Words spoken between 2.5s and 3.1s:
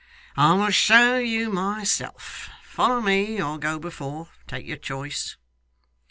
Follow